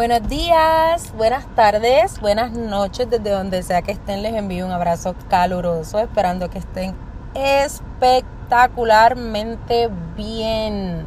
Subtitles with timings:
[0.00, 5.14] Buenos días, buenas tardes, buenas noches, desde donde sea que estén, les envío un abrazo
[5.28, 6.94] caluroso, esperando que estén
[7.34, 11.06] espectacularmente bien.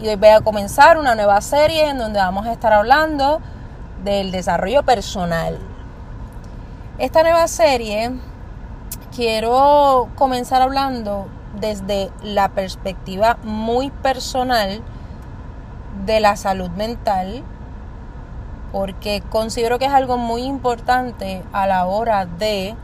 [0.00, 3.40] Y hoy voy a comenzar una nueva serie en donde vamos a estar hablando
[4.04, 5.58] del desarrollo personal.
[6.98, 8.12] Esta nueva serie
[9.16, 11.26] quiero comenzar hablando
[11.58, 14.80] desde la perspectiva muy personal
[16.06, 17.42] de la salud mental
[18.72, 22.74] porque considero que es algo muy importante a la hora de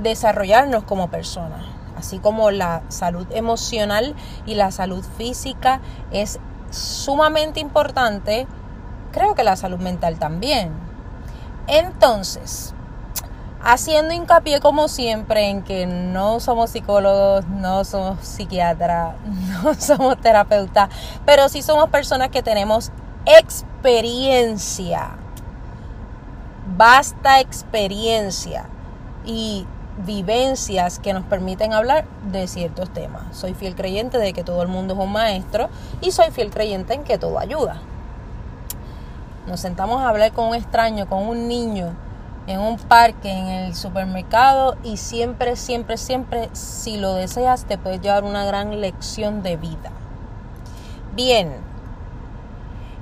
[0.00, 1.64] desarrollarnos como personas.
[1.96, 4.14] Así como la salud emocional
[4.46, 5.80] y la salud física
[6.12, 6.38] es
[6.70, 8.46] sumamente importante,
[9.10, 10.70] creo que la salud mental también.
[11.66, 12.72] Entonces,
[13.60, 19.16] haciendo hincapié como siempre en que no somos psicólogos, no somos psiquiatras,
[19.64, 20.88] no somos terapeutas,
[21.26, 22.92] pero sí somos personas que tenemos
[23.28, 25.10] experiencia,
[26.78, 28.64] basta experiencia
[29.26, 29.66] y
[30.06, 33.36] vivencias que nos permiten hablar de ciertos temas.
[33.36, 35.68] Soy fiel creyente de que todo el mundo es un maestro
[36.00, 37.82] y soy fiel creyente en que todo ayuda.
[39.46, 41.94] Nos sentamos a hablar con un extraño, con un niño,
[42.46, 48.00] en un parque, en el supermercado y siempre, siempre, siempre, si lo deseas, te puedes
[48.00, 49.90] llevar una gran lección de vida.
[51.14, 51.67] Bien,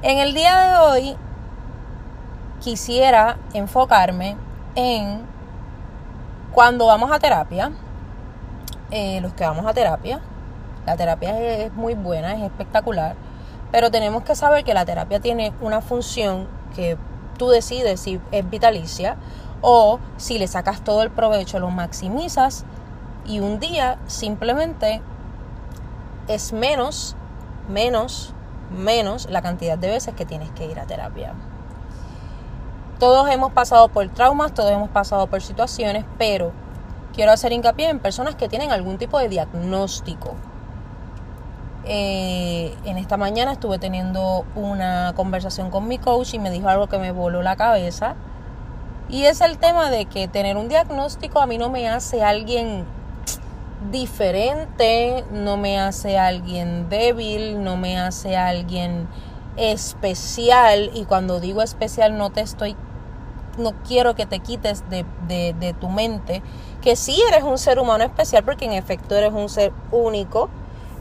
[0.03, 1.17] en el día de hoy
[2.61, 4.37] quisiera enfocarme
[4.75, 5.23] en
[6.53, 7.73] cuando vamos a terapia,
[8.91, 10.21] eh, los que vamos a terapia,
[10.85, 13.17] la terapia es, muy buena, es espectacular,
[13.73, 16.97] pero tenemos que saber que la terapia tiene una función que
[17.39, 19.17] tú decides si es vitalicia
[19.61, 22.65] o si le sacas todo el provecho, lo maximizas
[23.27, 25.03] y un día simplemente
[26.29, 27.17] es menos,
[27.69, 28.33] menos
[28.77, 31.35] menos la cantidad de veces que tienes que ir a terapia.
[32.99, 36.53] Todos hemos pasado por traumas, todos hemos pasado por situaciones, pero
[37.13, 40.35] quiero hacer hincapié en personas que tienen algún tipo de diagnóstico.
[41.85, 46.89] Eh, en esta mañana estuve teniendo una conversación con mi coach y me dijo algo
[46.89, 48.17] que me voló la cabeza.
[49.09, 52.87] Y es el tema de que tener un diagnóstico a mí no me hace alguien
[53.91, 59.09] diferente, no me hace alguien débil, no me hace alguien
[59.57, 60.91] especial.
[60.95, 62.77] Y cuando digo especial no te estoy,
[63.59, 66.43] no quiero que te quites de, de, tu mente
[66.83, 70.49] que sí eres un ser humano especial porque en efecto eres un ser único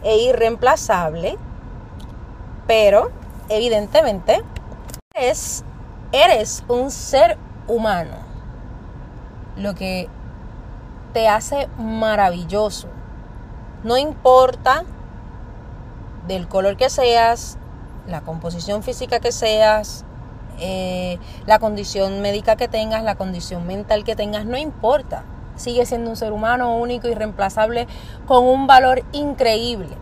[0.03, 1.37] e irreemplazable,
[2.65, 3.11] pero
[3.49, 4.41] evidentemente
[5.13, 5.63] eres,
[6.11, 8.15] eres un ser humano.
[9.57, 10.09] Lo que
[11.15, 12.89] te hace maravilloso.
[13.85, 14.83] No importa
[16.27, 17.57] del color que seas,
[18.05, 20.03] la composición física que seas,
[20.59, 25.23] eh, la condición médica que tengas, la condición mental que tengas, no importa.
[25.55, 27.87] Sigue siendo un ser humano único y reemplazable
[28.27, 29.95] con un valor increíble.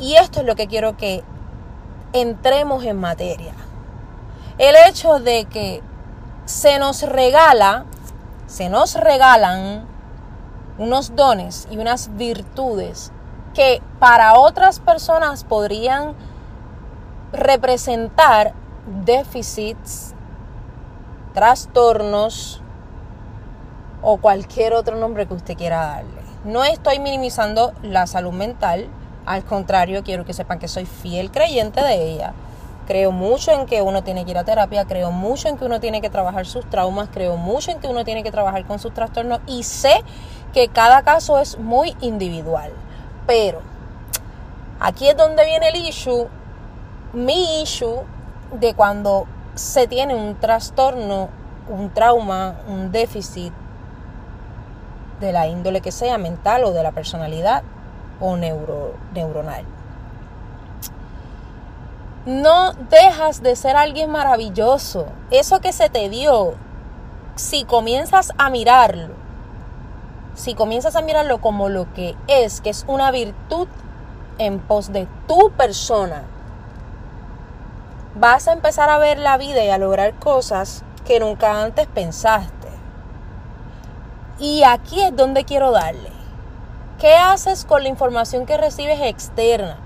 [0.00, 1.22] Y esto es lo que quiero que
[2.12, 3.54] entremos en materia.
[4.58, 5.82] El hecho de que
[6.46, 7.84] se nos regala,
[8.48, 9.91] se nos regalan
[10.82, 13.12] unos dones y unas virtudes
[13.54, 16.14] que para otras personas podrían
[17.32, 18.52] representar
[19.04, 20.14] déficits,
[21.34, 22.60] trastornos
[24.02, 26.22] o cualquier otro nombre que usted quiera darle.
[26.44, 28.88] No estoy minimizando la salud mental,
[29.24, 32.34] al contrario, quiero que sepan que soy fiel creyente de ella.
[32.88, 35.78] Creo mucho en que uno tiene que ir a terapia, creo mucho en que uno
[35.78, 38.92] tiene que trabajar sus traumas, creo mucho en que uno tiene que trabajar con sus
[38.92, 40.02] trastornos y sé
[40.52, 42.70] que cada caso es muy individual.
[43.26, 43.60] Pero
[44.80, 46.28] aquí es donde viene el issue,
[47.12, 48.02] mi issue
[48.52, 51.28] de cuando se tiene un trastorno,
[51.68, 53.52] un trauma, un déficit
[55.20, 57.62] de la índole que sea, mental o de la personalidad
[58.20, 59.64] o neuro, neuronal.
[62.26, 65.06] No dejas de ser alguien maravilloso.
[65.30, 66.54] Eso que se te dio,
[67.34, 69.21] si comienzas a mirarlo
[70.34, 73.68] si comienzas a mirarlo como lo que es, que es una virtud
[74.38, 76.24] en pos de tu persona,
[78.14, 82.68] vas a empezar a ver la vida y a lograr cosas que nunca antes pensaste.
[84.38, 86.10] Y aquí es donde quiero darle.
[86.98, 89.78] ¿Qué haces con la información que recibes externa?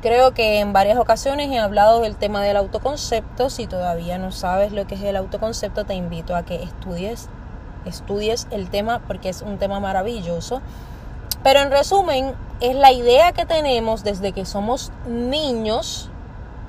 [0.00, 3.50] Creo que en varias ocasiones he hablado del tema del autoconcepto.
[3.50, 7.28] Si todavía no sabes lo que es el autoconcepto, te invito a que estudies
[7.84, 10.62] estudies el tema porque es un tema maravilloso.
[11.42, 16.10] Pero en resumen, es la idea que tenemos desde que somos niños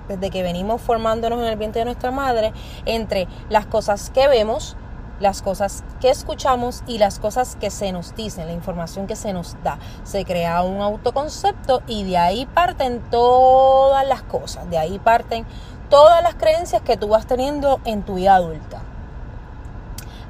[0.07, 2.53] desde que venimos formándonos en el vientre de nuestra madre,
[2.85, 4.75] entre las cosas que vemos,
[5.19, 9.31] las cosas que escuchamos y las cosas que se nos dicen, la información que se
[9.33, 9.79] nos da.
[10.03, 15.45] Se crea un autoconcepto y de ahí parten todas las cosas, de ahí parten
[15.89, 18.81] todas las creencias que tú vas teniendo en tu vida adulta.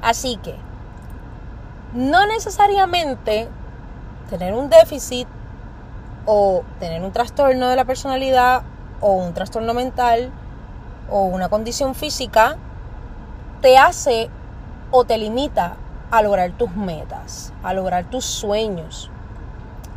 [0.02, 0.54] Así que,
[1.94, 3.48] no necesariamente
[4.28, 5.28] tener un déficit
[6.26, 8.62] o tener un trastorno de la personalidad
[9.00, 10.30] o un trastorno mental
[11.08, 12.56] o una condición física
[13.60, 14.28] te hace
[14.90, 15.76] o te limita
[16.10, 19.10] a lograr tus metas, a lograr tus sueños.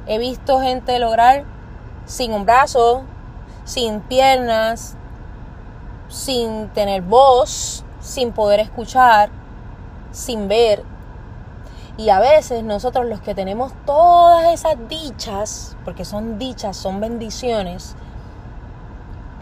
[0.05, 1.45] He visto gente lograr
[2.05, 3.03] sin un brazo,
[3.65, 4.95] sin piernas,
[6.09, 9.29] sin tener voz, sin poder escuchar,
[10.11, 10.83] sin ver.
[11.97, 17.95] Y a veces nosotros los que tenemos todas esas dichas, porque son dichas, son bendiciones,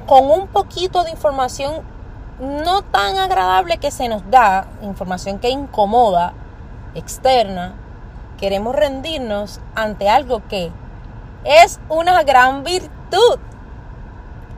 [0.08, 1.82] con un poquito de información
[2.40, 6.34] no tan agradable que se nos da, información que incomoda,
[6.96, 7.76] externa,
[8.38, 10.72] queremos rendirnos ante algo que
[11.44, 13.40] es una gran virtud.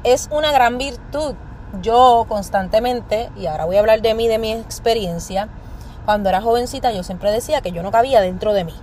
[0.03, 1.35] Es una gran virtud.
[1.81, 5.49] Yo constantemente, y ahora voy a hablar de mí, de mi experiencia,
[6.07, 8.73] cuando era jovencita yo siempre decía que yo no cabía dentro de mí.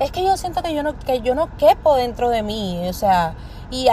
[0.00, 2.88] Es que yo siento que yo no, que yo no quepo dentro de mí.
[2.88, 3.34] O sea,
[3.70, 3.86] y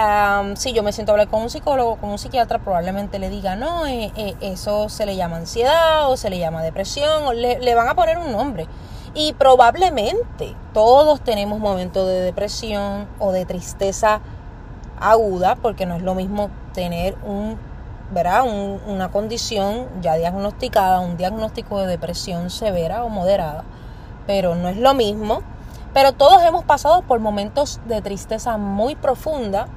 [0.55, 3.57] si yo me siento a hablar con un psicólogo, con un psiquiatra, probablemente le diga,
[3.57, 7.59] no, eh, eh, eso se le llama ansiedad o se le llama depresión o le,
[7.59, 8.67] le van a poner un nombre.
[9.13, 14.21] Y probablemente todos tenemos momentos de depresión o de tristeza
[14.97, 17.57] aguda, porque no es lo mismo tener un,
[18.11, 18.43] ¿verdad?
[18.45, 23.63] una condición ya diagnosticada, un diagnóstico de depresión severa o moderada,
[24.27, 25.41] pero no es lo mismo
[25.95, 29.69] pero todos hemos pasado por momentos de tristeza muy profunda,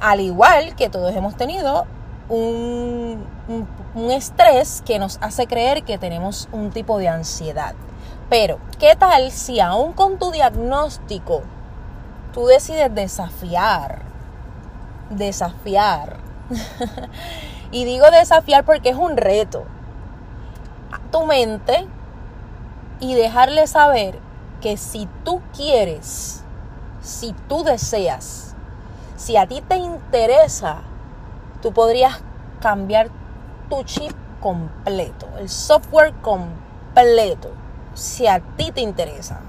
[0.00, 1.84] al igual que todos hemos tenido
[2.30, 3.26] un,
[4.10, 7.74] estrés que nos hace creer que tenemos un tipo de ansiedad.
[8.30, 11.42] Pero, ¿qué tal si aún con tu diagnóstico
[12.32, 14.00] tú decides desafiar?
[15.10, 16.21] Desafiar.
[17.72, 19.64] y digo desafiar porque es un reto.
[20.92, 21.86] A tu mente
[23.00, 24.18] y dejarle saber
[24.60, 26.44] que si tú quieres,
[27.00, 28.54] si tú deseas,
[29.16, 30.82] si a ti te interesa,
[31.60, 32.20] tú podrías
[32.60, 33.08] cambiar
[33.68, 37.50] tu chip completo, el software completo,
[37.94, 39.40] si a ti te interesa.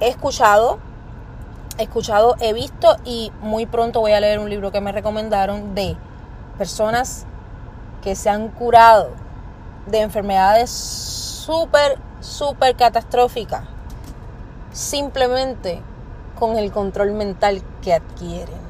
[0.00, 0.78] He escuchado,
[1.78, 5.96] escuchado, he visto y muy pronto voy a leer un libro que me recomendaron de
[6.58, 7.26] personas
[8.02, 9.10] que se han curado
[9.86, 13.64] de enfermedades súper súper catastrófica,
[14.72, 15.80] simplemente
[16.38, 18.65] con el control mental que adquieren.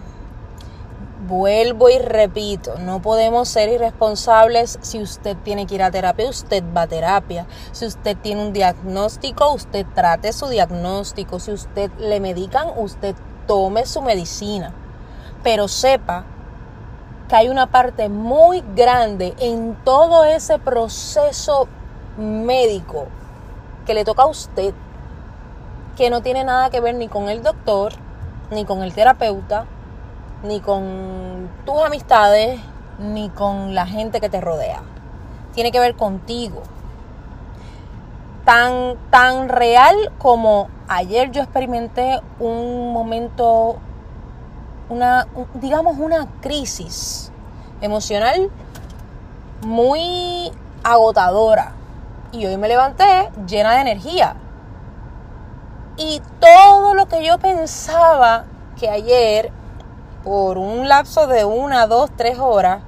[1.27, 6.63] Vuelvo y repito, no podemos ser irresponsables si usted tiene que ir a terapia, usted
[6.77, 7.47] va a terapia.
[7.73, 11.41] Si usted tiene un diagnóstico, usted trate su diagnóstico.
[11.41, 13.17] Si usted le medican, usted
[13.49, 14.73] tome su medicina.
[15.43, 16.25] Pero sepa
[17.29, 21.67] que hay una parte muy grande en todo ese proceso
[22.17, 23.07] médico
[23.85, 24.75] que le toca a usted,
[25.97, 27.95] que no tiene nada que ver ni con el doctor,
[28.53, 29.67] ni con el terapeuta,
[30.47, 32.61] ni con tus amistades,
[32.99, 34.81] ni con la gente que te rodea.
[35.55, 36.63] Tiene que ver contigo.
[38.45, 43.77] Tan, tan real como ayer yo experimenté un momento,
[44.89, 47.33] una, digamos, una crisis
[47.81, 48.51] emocional
[49.63, 50.53] muy
[50.85, 51.73] agotadora
[52.33, 54.37] y hoy me levanté llena de energía.
[55.97, 58.45] Y todo lo que yo pensaba
[58.79, 59.51] que ayer,
[60.27, 62.83] por un lapso de una, dos, tres horas,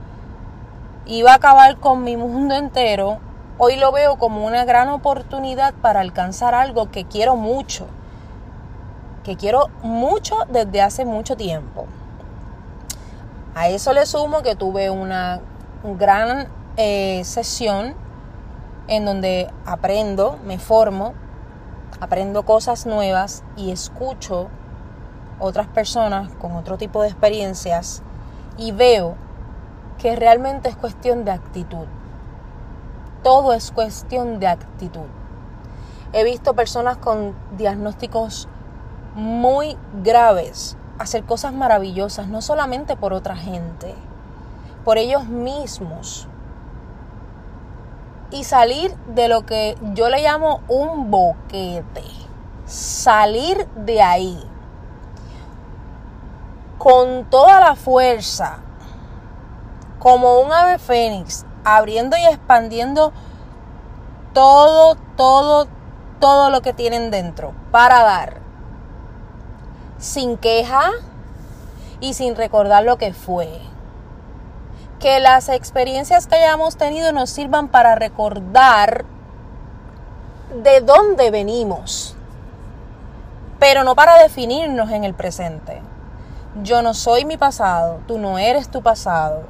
[1.07, 3.19] iba a acabar con mi mundo entero,
[3.59, 7.87] hoy lo veo como una gran oportunidad para alcanzar algo que quiero mucho,
[9.23, 11.87] que quiero mucho desde hace mucho tiempo.
[13.55, 15.41] A eso le sumo que tuve una
[15.97, 17.95] gran eh, sesión
[18.89, 21.15] en donde aprendo, me formo,
[22.01, 24.49] aprendo cosas nuevas y escucho
[25.41, 28.03] otras personas con otro tipo de experiencias
[28.57, 29.15] y veo
[29.99, 31.87] que realmente es cuestión de actitud.
[33.23, 35.07] Todo es cuestión de actitud.
[36.13, 38.49] He visto personas con diagnósticos
[39.15, 43.95] muy graves hacer cosas maravillosas, no solamente por otra gente,
[44.85, 46.29] por ellos mismos
[48.31, 52.05] y salir de lo que yo le llamo un boquete.
[52.67, 54.39] Salir de ahí.
[56.89, 58.61] Con toda la fuerza,
[59.99, 63.13] como un ave fénix, abriendo y expandiendo
[64.33, 65.69] todo, todo,
[66.19, 68.39] todo lo que tienen dentro para dar,
[69.99, 70.93] sin queja
[72.01, 73.61] y sin recordar lo que fue.
[74.99, 79.05] Que las experiencias que hayamos tenido nos sirvan para recordar
[80.63, 82.17] de dónde venimos,
[83.59, 85.83] pero no para definirnos en el presente.
[86.63, 89.45] Yo no soy mi pasado, tú no eres tu pasado,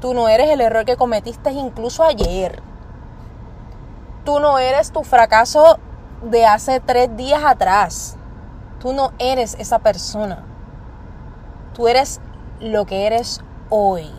[0.00, 2.60] tú no eres el error que cometiste incluso ayer,
[4.24, 5.78] tú no eres tu fracaso
[6.22, 8.16] de hace tres días atrás,
[8.80, 10.44] tú no eres esa persona,
[11.72, 12.20] tú eres
[12.60, 13.40] lo que eres
[13.70, 14.10] hoy,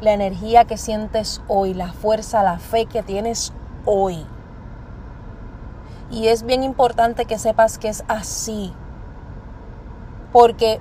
[0.00, 3.52] la energía que sientes hoy, la fuerza, la fe que tienes
[3.84, 4.24] hoy.
[6.10, 8.72] Y es bien importante que sepas que es así.
[10.32, 10.80] Porque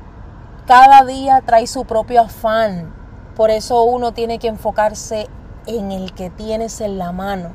[0.65, 2.93] cada día trae su propio afán.
[3.36, 5.27] Por eso uno tiene que enfocarse
[5.65, 7.50] en el que tienes en la mano.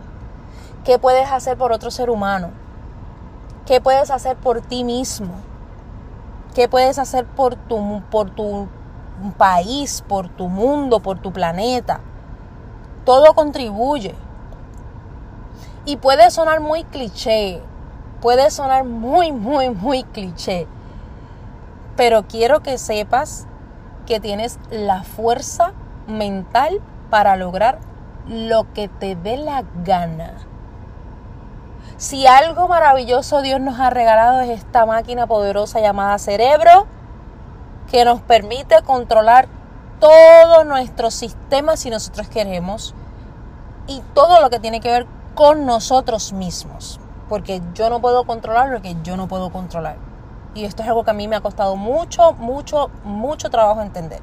[0.85, 2.51] ¿Qué puedes hacer por otro ser humano?
[3.67, 5.35] ¿Qué puedes hacer por ti mismo?
[6.55, 8.69] ¿Qué puedes hacer por tu, por tu
[9.37, 12.01] país, por tu mundo, por tu planeta?
[13.05, 14.15] Todo contribuye.
[15.85, 17.63] Y puede sonar muy cliché,
[18.21, 20.67] puede sonar muy, muy, muy cliché,
[21.99, 23.49] pero quiero que sepas
[24.07, 25.73] que tienes la fuerza
[26.07, 27.81] mental para lograr
[28.29, 30.35] lo que te dé la gana.
[31.97, 36.87] Si algo maravilloso Dios nos ha regalado es esta máquina poderosa llamada cerebro,
[37.91, 39.49] que nos permite controlar
[39.99, 42.95] todo nuestro sistema si nosotros queremos
[43.89, 48.69] y todo lo que tiene que ver con nosotros mismos, porque yo no puedo controlar
[48.69, 50.08] lo que yo no puedo controlar.
[50.59, 54.19] Y esto es algo que a mí me ha costado mucho, mucho, mucho trabajo entender.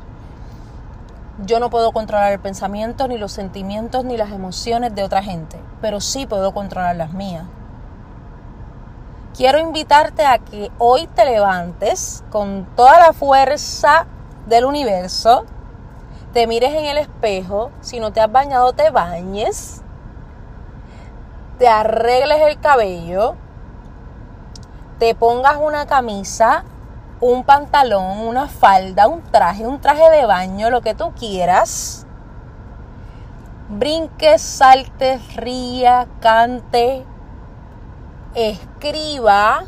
[1.45, 5.57] Yo no puedo controlar el pensamiento, ni los sentimientos, ni las emociones de otra gente,
[5.79, 7.45] pero sí puedo controlar las mías.
[9.33, 14.05] Quiero invitarte a que hoy te levantes con toda la fuerza
[14.45, 15.45] del universo,
[16.33, 19.81] te mires en el espejo, si no te has bañado te bañes,
[21.59, 23.35] te arregles el cabello,
[24.99, 26.63] te pongas una camisa,
[27.21, 32.05] un pantalón, una falda, un traje, un traje de baño, lo que tú quieras.
[33.69, 37.05] Brinque, salte, ría, cante,
[38.35, 39.63] escriba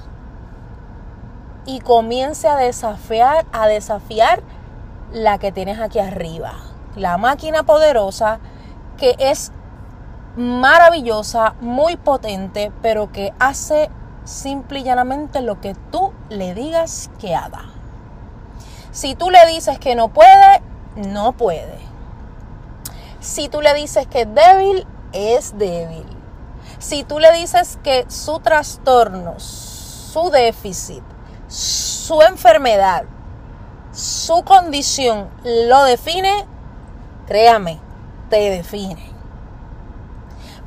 [1.65, 4.41] y comience a desafiar, a desafiar
[5.11, 6.53] la que tienes aquí arriba.
[6.95, 8.39] La máquina poderosa
[8.97, 9.51] que es
[10.35, 13.89] maravillosa, muy potente, pero que hace
[14.27, 17.65] simple y llanamente lo que tú le digas que haga.
[18.91, 20.61] Si tú le dices que no puede,
[20.95, 21.79] no puede.
[23.19, 26.05] Si tú le dices que es débil, es débil.
[26.79, 31.03] Si tú le dices que su trastorno, su déficit,
[31.47, 33.05] su enfermedad,
[33.93, 36.45] su condición lo define,
[37.27, 37.79] créame,
[38.29, 39.11] te define.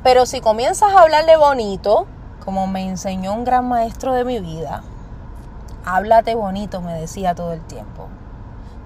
[0.03, 2.07] Pero si comienzas a hablarle bonito,
[2.43, 4.83] como me enseñó un gran maestro de mi vida,
[5.85, 8.07] háblate bonito, me decía todo el tiempo.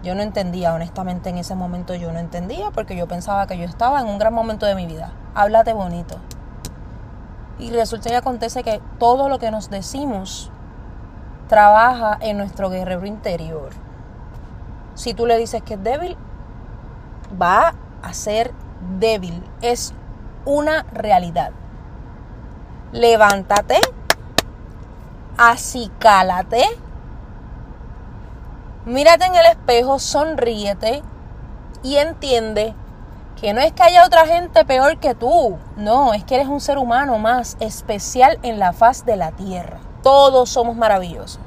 [0.03, 3.65] Yo no entendía, honestamente en ese momento yo no entendía porque yo pensaba que yo
[3.65, 5.11] estaba en un gran momento de mi vida.
[5.33, 6.17] Háblate bonito.
[7.57, 10.51] Y resulta y acontece que todo lo que nos decimos
[11.47, 13.69] trabaja en nuestro guerrero interior.
[14.93, 16.17] Si tú le dices que es débil,
[17.41, 18.53] va a ser
[18.99, 19.43] débil.
[19.61, 19.93] Es
[20.45, 21.51] una realidad.
[22.95, 23.77] Levántate,
[25.37, 26.63] acicálate,
[28.85, 31.03] mírate en el espejo, sonríete
[31.83, 32.73] y entiende
[33.35, 36.61] que no es que haya otra gente peor que tú, no, es que eres un
[36.61, 39.79] ser humano más especial en la faz de la tierra.
[40.01, 41.41] Todos somos maravillosos.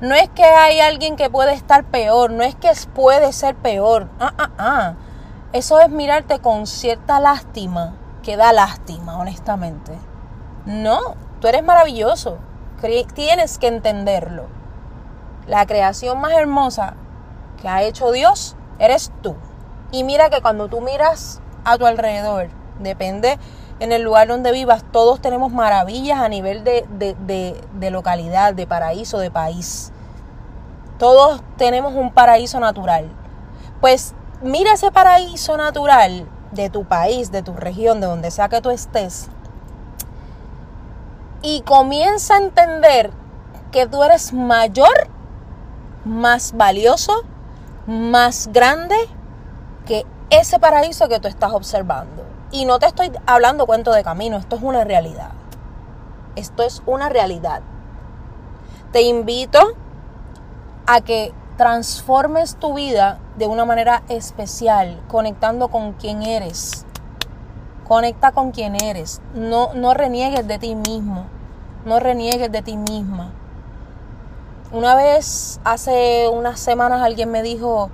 [0.00, 4.08] No es que hay alguien que puede estar peor, no es que puede ser peor.
[4.18, 4.94] Ah, ah, ah.
[5.52, 9.92] Eso es mirarte con cierta lástima, que da lástima, honestamente.
[10.66, 12.38] No, tú eres maravilloso.
[13.14, 14.46] Tienes que entenderlo.
[15.46, 16.94] La creación más hermosa
[17.60, 19.36] que ha hecho Dios eres tú.
[19.92, 22.48] Y mira que cuando tú miras a tu alrededor,
[22.78, 23.38] depende
[23.80, 28.66] en el lugar donde vivas, todos tenemos maravillas a nivel de, de, de localidad, de
[28.66, 29.92] paraíso, de país.
[30.98, 33.10] Todos tenemos un paraíso natural.
[33.80, 38.60] Pues mira ese paraíso natural de tu país, de tu región, de donde sea que
[38.60, 39.28] tú estés,
[41.42, 43.12] y comienza a entender
[43.72, 45.08] que tú eres mayor
[46.04, 47.22] más valioso,
[47.86, 48.96] más grande
[49.86, 52.24] que ese paraíso que tú estás observando.
[52.50, 55.30] Y no te estoy hablando cuento de camino, esto es una realidad.
[56.36, 57.62] Esto es una realidad.
[58.92, 59.60] Te invito
[60.86, 66.86] a que transformes tu vida de una manera especial, conectando con quien eres.
[67.86, 69.20] Conecta con quien eres.
[69.34, 71.26] No, no reniegues de ti mismo.
[71.84, 73.32] No reniegues de ti misma.
[74.72, 77.90] Una vez, hace unas semanas, alguien me dijo,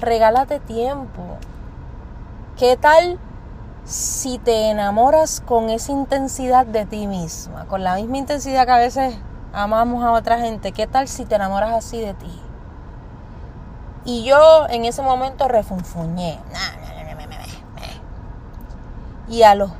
[0.00, 1.22] regálate tiempo.
[2.56, 3.18] ¿Qué tal
[3.84, 7.64] si te enamoras con esa intensidad de ti misma?
[7.64, 9.18] Con la misma intensidad que a veces
[9.52, 10.70] amamos a otra gente.
[10.70, 12.42] ¿Qué tal si te enamoras así de ti?
[14.08, 16.38] Y yo en ese momento refunfuñé.
[19.28, 19.70] Y a los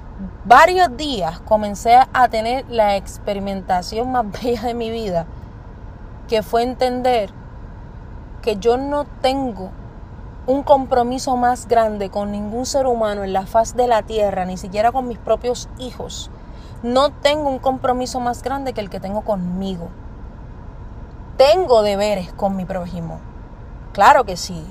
[0.45, 5.25] varios días comencé a tener la experimentación más bella de mi vida,
[6.29, 7.31] que fue entender
[8.43, 9.71] que yo no tengo
[10.47, 14.59] un compromiso más grande con ningún ser humano en la faz de la tierra, ni
[14.59, 16.31] siquiera con mis propios hijos.
[16.83, 19.89] No tengo un compromiso más grande que el que tengo conmigo.
[21.39, 23.21] Tengo deberes con mi prójimo.
[23.93, 24.65] Claro que sí.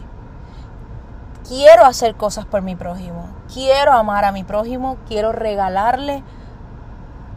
[1.47, 3.29] Quiero hacer cosas por mi prójimo.
[3.53, 4.97] Quiero amar a mi prójimo.
[5.07, 6.23] Quiero regalarle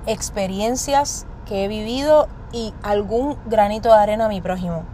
[0.07, 4.85] experiencias que he vivido y algún granito de arena a mi prójimo.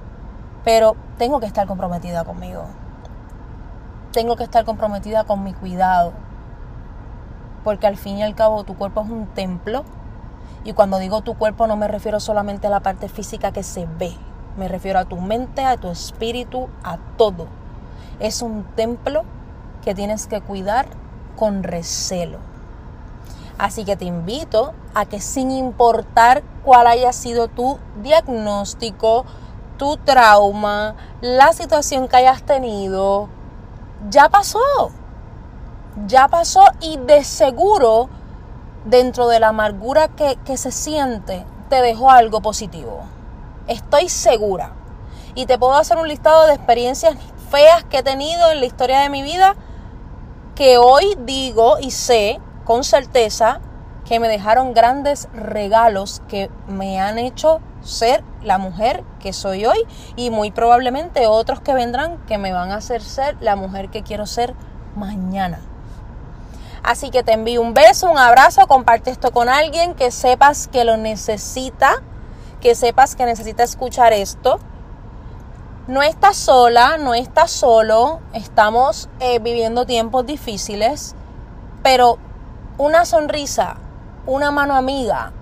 [0.65, 2.65] Pero tengo que estar comprometida conmigo
[4.17, 6.15] tengo que estar comprometida con mi cuidado.
[7.65, 9.85] Porque al fin y al cabo tu cuerpo es un templo.
[10.65, 13.85] Y cuando digo tu cuerpo no me refiero solamente a la parte física que se
[13.99, 14.17] ve.
[14.57, 17.47] Me refiero a tu mente, a tu espíritu, a todo.
[18.21, 19.25] Es un templo
[19.85, 20.87] que tienes que cuidar
[21.37, 22.39] con recelo.
[23.59, 29.25] Así que te invito a que sin importar cuál haya sido tu diagnóstico,
[29.77, 33.29] tu trauma, la situación que hayas tenido,
[34.11, 34.91] ya pasó.
[36.07, 38.09] Ya pasó y de seguro
[38.85, 43.05] dentro de la amargura que, que se siente te dejó algo positivo.
[43.69, 44.73] Estoy segura.
[45.35, 47.17] Y te puedo hacer un listado de experiencias
[47.51, 49.55] feas que he tenido en la historia de mi vida
[50.55, 53.61] que hoy digo y sé con certeza
[54.07, 59.79] que me dejaron grandes regalos que me han hecho ser la mujer que soy hoy
[60.17, 64.03] y muy probablemente otros que vendrán que me van a hacer ser la mujer que
[64.03, 64.55] quiero ser
[64.95, 65.61] mañana.
[66.83, 70.85] Así que te envío un beso, un abrazo, comparte esto con alguien que sepas que
[70.85, 72.03] lo necesita,
[72.61, 74.59] que sepas que necesita escuchar esto.
[75.87, 81.15] No estás sola, no estás solo, estamos eh, viviendo tiempos difíciles,
[81.83, 82.19] pero
[82.77, 83.77] una sonrisa,
[84.27, 85.33] una mano amiga,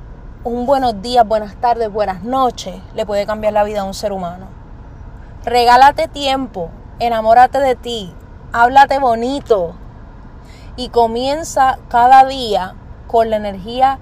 [0.44, 4.12] un buenos días, buenas tardes, buenas noches le puede cambiar la vida a un ser
[4.12, 4.48] humano.
[5.44, 8.14] Regálate tiempo, enamórate de ti,
[8.53, 9.74] háblate bonito
[10.77, 12.74] y comienza cada día
[13.07, 13.98] con la energía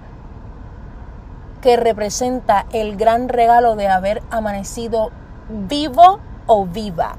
[1.63, 5.11] que representa el gran regalo de haber amanecido
[5.49, 7.17] vivo o viva.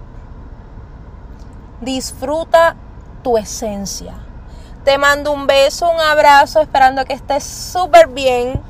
[1.82, 2.76] Disfruta
[3.24, 4.14] tu esencia.
[4.84, 8.62] Te mando un beso, un abrazo, esperando que estés súper bien.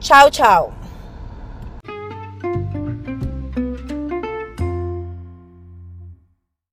[0.00, 0.79] Chao, chao.